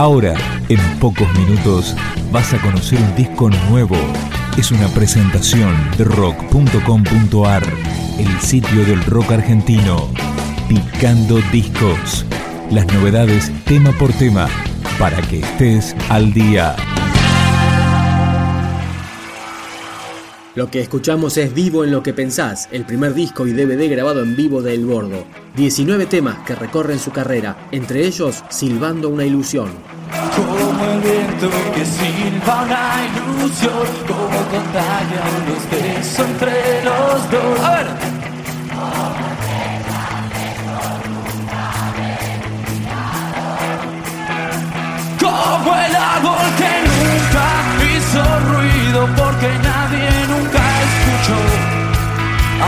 Ahora, 0.00 0.34
en 0.70 0.78
pocos 0.98 1.28
minutos, 1.38 1.94
vas 2.32 2.54
a 2.54 2.62
conocer 2.62 2.98
un 2.98 3.14
disco 3.16 3.50
nuevo. 3.68 3.98
Es 4.56 4.72
una 4.72 4.88
presentación 4.88 5.76
de 5.98 6.04
rock.com.ar, 6.04 7.62
el 8.18 8.40
sitio 8.40 8.86
del 8.86 9.04
rock 9.04 9.32
argentino. 9.32 10.08
Picando 10.70 11.38
discos. 11.52 12.24
Las 12.70 12.86
novedades 12.94 13.52
tema 13.66 13.92
por 13.92 14.10
tema, 14.14 14.48
para 14.98 15.20
que 15.20 15.40
estés 15.40 15.94
al 16.08 16.32
día. 16.32 16.76
Lo 20.56 20.68
que 20.68 20.80
escuchamos 20.80 21.36
es 21.36 21.54
Vivo 21.54 21.84
en 21.84 21.92
lo 21.92 22.02
que 22.02 22.12
pensás, 22.12 22.68
el 22.72 22.84
primer 22.84 23.14
disco 23.14 23.46
y 23.46 23.52
DVD 23.52 23.88
grabado 23.88 24.22
en 24.22 24.34
vivo 24.34 24.62
de 24.62 24.74
El 24.74 24.84
Bordo. 24.84 25.24
19 25.56 26.06
temas 26.06 26.38
que 26.44 26.56
recorren 26.56 26.98
su 26.98 27.12
carrera, 27.12 27.68
entre 27.70 28.04
ellos 28.04 28.42
Silbando 28.48 29.10
una 29.10 29.24
ilusión. 29.24 29.70
Como 30.36 30.84
el 30.84 31.00
viento 31.00 31.50
que 31.74 31.84
silba 31.84 32.62
una 32.62 32.86
ilusión, 33.06 33.86
como 34.06 34.38
contagian 34.52 35.34
los 35.48 35.70
besos 35.70 36.26
entre 36.26 36.84
los 36.84 37.30
dos. 37.30 37.60
A 37.64 37.70
ver. 37.70 37.86
Como 45.20 45.76
el 45.76 45.94
árbol 45.96 46.46
que 46.58 46.72
nunca 46.88 47.46
hizo 47.92 48.22
ruido 48.50 49.06
porque 49.16 49.48
nadie 49.62 50.10
nunca 50.28 50.62
escuchó. 50.86 51.40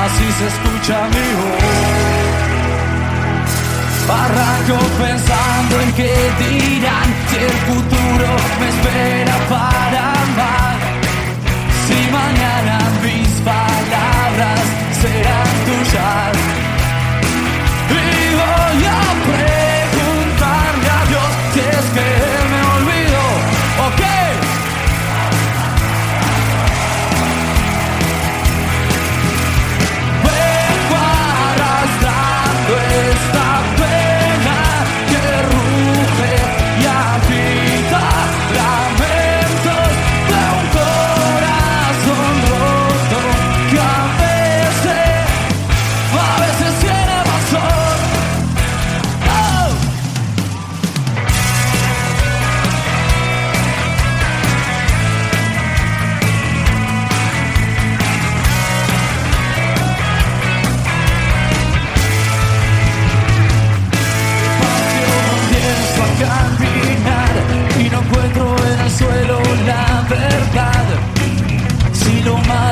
Así 0.05 0.27
se 0.39 0.47
escucha 0.49 1.09
mi 1.09 1.27
voz. 1.39 2.22
Arranco 4.09 4.79
pensando 4.99 5.81
en 5.81 5.93
qué 5.93 6.13
dirán 6.39 7.09
si 7.29 7.37
el 7.37 7.51
futuro 7.69 8.27
me 8.61 8.72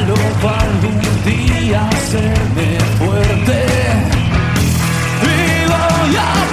lo 0.07 0.15
malo 0.15 0.15
va 0.45 0.59
algún 0.61 1.01
día 1.25 1.81
a 1.81 1.89
hacerme 1.89 2.79
fuerte. 2.99 3.59
Y 5.23 5.67
voy 5.69 6.17
a 6.17 6.50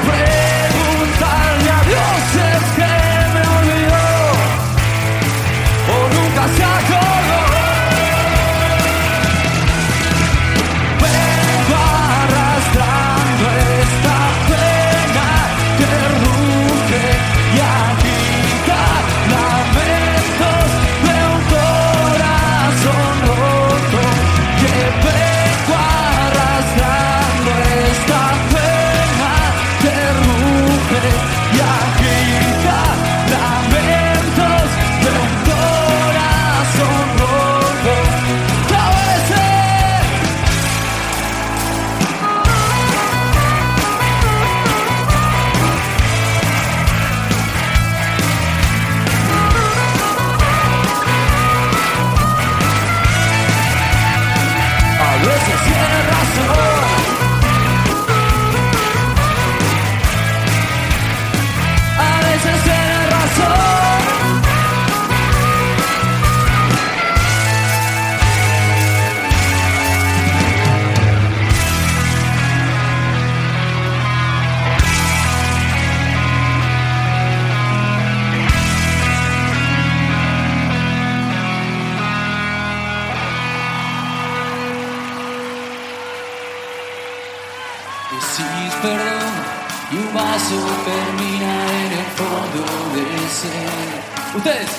Decís 88.10 88.74
perdón 88.82 89.68
y 89.92 89.98
un 89.98 90.14
vaso 90.14 90.56
termina 90.86 91.54
en 91.84 91.92
el 91.92 92.06
fondo 92.16 92.64
del 92.96 93.30
ser. 93.30 94.38
Ustedes. 94.38 94.70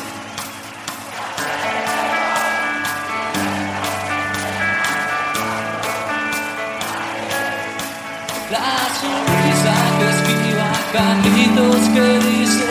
La 8.51 8.65
sonrisa 8.99 9.75
que 9.99 10.07
esquiva 10.09 10.69
Carlitos 10.95 11.89
que 11.91 12.19
dice 12.27 12.68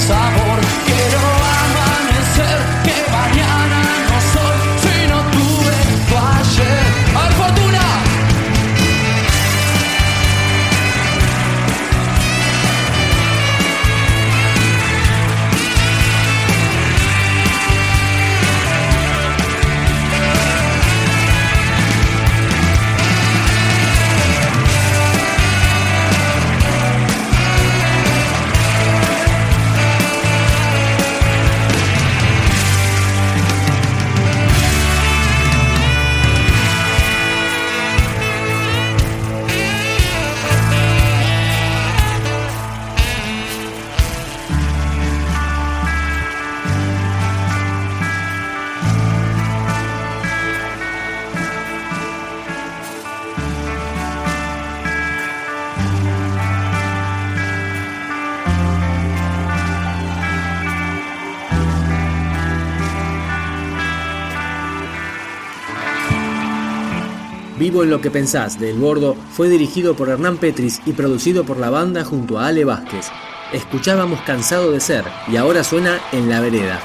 sabor. 0.00 0.69
Vivo 67.60 67.82
en 67.84 67.90
lo 67.90 68.00
que 68.00 68.10
pensás 68.10 68.58
de 68.58 68.70
El 68.70 68.78
Bordo 68.78 69.14
fue 69.32 69.50
dirigido 69.50 69.94
por 69.94 70.08
Hernán 70.08 70.38
Petris 70.38 70.80
y 70.86 70.94
producido 70.94 71.44
por 71.44 71.58
la 71.58 71.68
banda 71.68 72.04
junto 72.04 72.38
a 72.38 72.46
Ale 72.46 72.64
Vázquez. 72.64 73.10
Escuchábamos 73.52 74.22
Cansado 74.22 74.72
de 74.72 74.80
Ser 74.80 75.04
y 75.28 75.36
ahora 75.36 75.62
suena 75.62 76.00
En 76.10 76.30
la 76.30 76.40
Vereda. 76.40 76.80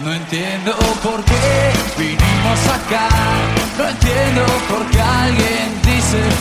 No 0.00 0.12
entiendo 0.12 0.72
por 1.04 1.24
qué 1.24 1.72
vinimos 1.96 2.66
acá. 2.66 3.08
No 3.78 3.88
entiendo 3.88 4.44
por 4.68 4.84
qué 4.90 5.00
alguien 5.00 5.63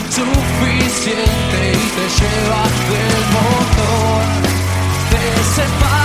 suficiente 0.09 1.59
y 1.71 1.85
te 1.95 2.05
lleva 2.17 2.63
del 2.89 3.21
motor. 3.35 4.21
Te 5.09 5.25
separa 5.55 6.02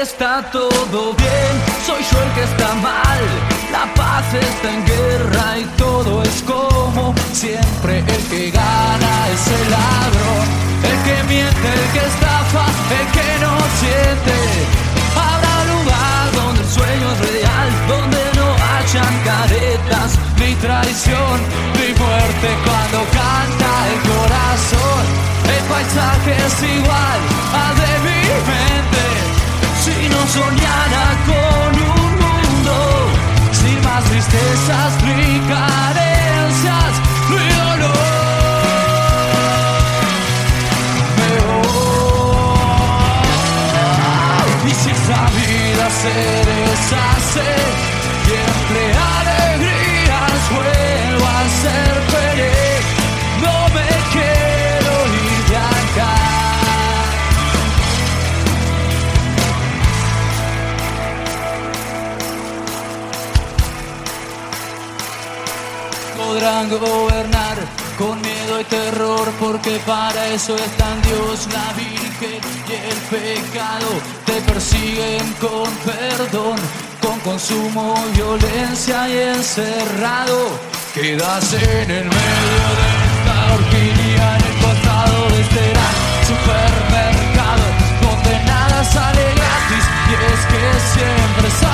Está 0.00 0.48
todo 0.52 1.12
bien, 1.14 1.54
soy 1.84 2.00
yo 2.12 2.22
el 2.22 2.30
que 2.34 2.44
está 2.44 2.72
mal. 2.74 3.24
La 3.72 3.92
paz 3.94 4.32
está 4.32 4.72
en 4.72 4.86
guerra 4.86 5.58
y 5.58 5.64
todo 5.76 6.22
es 6.22 6.40
como 6.46 7.12
siempre. 7.32 7.98
El 7.98 8.22
que 8.30 8.52
gana 8.52 9.12
es 9.34 9.44
el 9.48 9.70
ladrón, 9.74 10.46
el 10.84 10.98
que 11.02 11.16
miente, 11.24 11.68
el 11.82 11.90
que 11.90 12.06
estafa, 12.06 12.66
el 12.94 13.06
que 13.10 13.28
no 13.42 13.54
siente. 13.82 14.38
Habrá 15.18 15.56
lugar 15.74 16.24
donde 16.32 16.60
el 16.60 16.68
sueño 16.68 17.06
es 17.14 17.32
real, 17.32 17.68
donde 17.88 18.22
no 18.38 18.48
hayan 18.78 19.14
caretas, 19.26 20.10
ni 20.38 20.54
traición, 20.62 21.36
ni 21.74 21.88
muerte 21.98 22.48
cuando 22.62 22.98
canta 23.18 23.70
el 23.90 23.98
corazón. 24.06 25.02
El 25.42 25.64
paisaje 25.64 26.36
es 26.46 26.62
igual 26.78 27.18
al 27.50 27.74
de 27.82 27.92
mi 28.06 28.18
podrán 66.48 66.68
gobernar 66.70 67.56
con 67.98 68.20
miedo 68.22 68.60
y 68.60 68.64
terror, 68.64 69.30
porque 69.38 69.78
para 69.86 70.28
eso 70.28 70.56
están 70.56 71.00
Dios, 71.02 71.46
la 71.52 71.72
Virgen 71.74 72.40
y 72.68 72.72
el 72.72 72.98
pecado. 73.10 73.88
Te 74.24 74.40
persiguen 74.50 75.32
con 75.40 75.70
perdón, 75.84 76.58
con 77.02 77.20
consumo, 77.20 77.94
violencia 78.14 79.08
y 79.08 79.18
encerrado. 79.36 80.58
Quedas 80.94 81.52
en 81.52 81.90
el 81.90 82.06
medio 82.18 82.64
de 82.78 82.88
esta 83.08 83.54
horquilla, 83.54 84.36
en 84.36 84.44
el 84.46 84.56
costado 84.64 85.28
de 85.28 85.40
este 85.42 85.70
gran 85.72 85.96
supermercado, 86.30 87.64
donde 88.00 88.44
nada 88.46 88.84
sale 88.84 89.24
gratis. 89.34 89.84
Y 90.08 90.14
es 90.32 90.40
que 90.50 90.62
siempre 90.94 91.48
es 91.48 91.67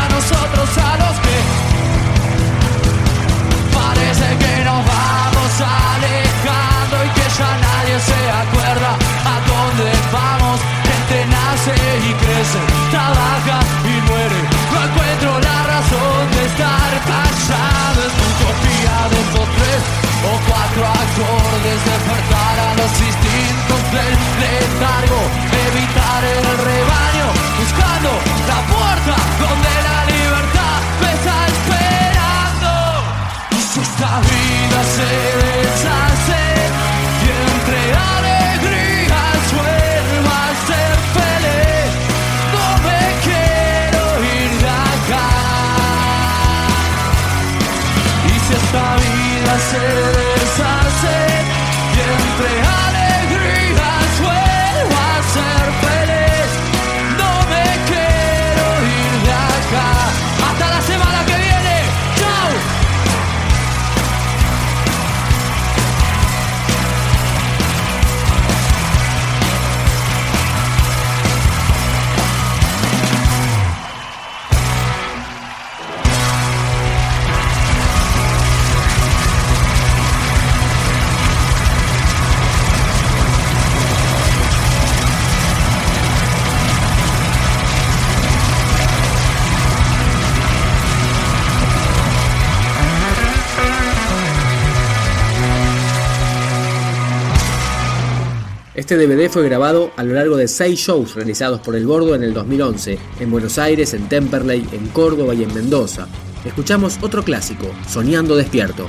Este 98.75 98.97
DVD 98.97 99.31
fue 99.31 99.45
grabado 99.45 99.93
a 99.97 100.03
lo 100.03 100.15
largo 100.15 100.37
de 100.37 100.49
seis 100.49 100.81
shows 100.81 101.15
realizados 101.15 101.61
por 101.61 101.77
El 101.77 101.87
Bordo 101.87 102.17
en 102.17 102.25
el 102.25 102.35
2011, 102.35 102.99
en 103.21 103.31
Buenos 103.31 103.57
Aires, 103.57 103.95
en 103.95 104.09
Temperley, 104.09 104.67
en 104.73 104.89
Córdoba 104.89 105.33
y 105.33 105.45
en 105.45 105.55
Mendoza. 105.55 106.09
Escuchamos 106.45 106.99
otro 107.01 107.23
clásico, 107.23 107.67
Soñando 107.89 108.35
Despierto. 108.35 108.89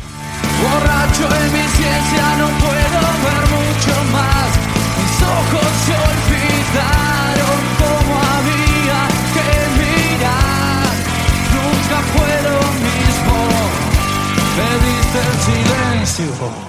Borracho 0.63 1.29
mi 1.53 1.67
ciencia, 1.69 2.37
no 2.39 2.47
puedo 2.65 2.99
ver 3.21 3.41
mucho 3.53 3.93
más. 4.11 4.49
Mis 4.97 5.21
ojos 5.21 5.69
se 5.85 5.93
olvidaron 5.93 7.61
como 7.77 8.13
había 8.33 9.01
que 9.35 9.49
mirar. 9.77 10.93
Nunca 11.53 11.97
fue 12.09 12.33
lo 12.41 12.57
mismo, 12.81 13.37
me 14.57 14.69
el 15.21 16.05
silencio. 16.09 16.64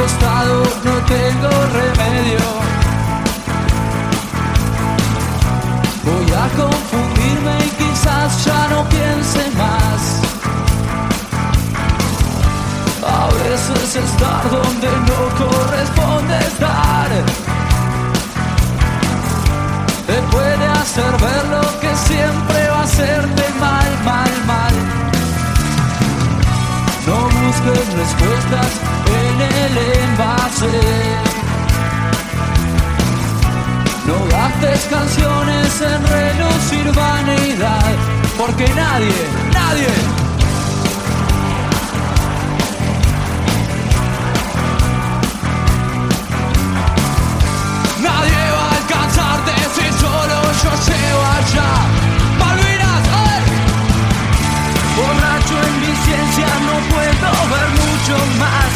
No 0.00 0.92
tengo 1.06 1.50
remedio. 1.72 2.38
Voy 6.04 6.32
a 6.32 6.48
confundirme 6.56 7.58
y 7.66 7.70
quizás 7.70 8.44
ya 8.44 8.68
no 8.68 8.88
piense 8.88 9.50
más. 9.58 10.00
A 13.06 13.26
veces 13.44 13.96
estar 13.96 14.50
donde 14.50 14.88
no 15.08 15.20
corresponde 15.44 16.38
estar. 16.38 17.08
Te 20.06 20.22
puede 20.32 20.66
hacer 20.80 21.12
ver 21.20 21.44
lo 21.56 21.80
que 21.80 21.94
siempre 22.08 22.68
va 22.70 22.80
a 22.80 22.82
hacerte 22.82 23.44
mal, 23.60 23.90
mal, 24.04 24.32
mal. 24.46 24.74
No 27.06 27.16
busques 27.24 27.92
respuestas 27.94 28.99
canciones 34.90 35.80
en 35.80 36.02
relucir 36.04 36.92
vanidad, 36.92 37.92
porque 38.36 38.68
nadie, 38.74 39.14
nadie 39.52 39.86
Nadie 48.02 48.40
va 48.56 48.64
a 48.66 48.76
alcanzarte 48.80 49.52
si 49.74 49.86
solo 50.00 50.36
yo 50.62 50.72
llego 50.88 51.22
allá. 51.38 51.70
Malvinas, 52.40 53.04
¡ay! 53.28 53.42
Borracho 54.96 55.56
en 55.68 55.74
mi 55.82 55.92
ciencia 56.04 56.48
no 56.66 56.76
puedo 56.92 57.30
ver 57.52 57.68
mucho 57.80 58.16
más. 58.42 58.72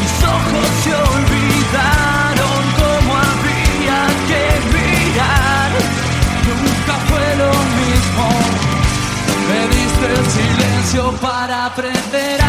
Mis 0.00 0.16
ojos 0.24 0.83
para 11.72 12.43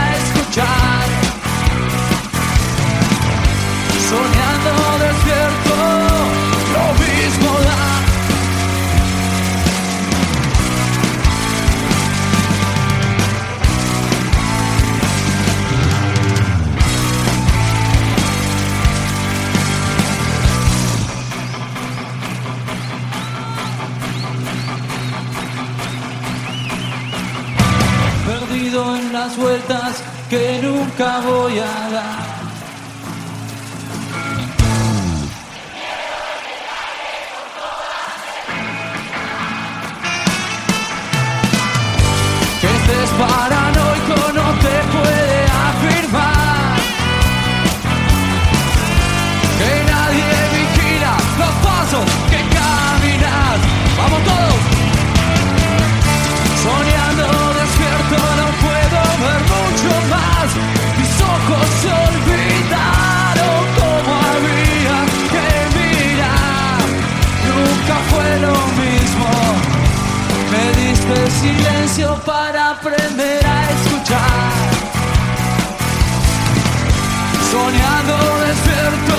Soñando 77.66 78.16
despierto, 78.46 79.18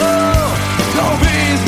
lo 0.94 1.08
mismo 1.18 1.65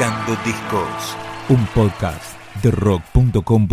Picando 0.00 0.34
Discos, 0.46 1.16
un 1.50 1.66
podcast 1.74 2.34
de 2.62 2.70
rock.com. 2.70 3.70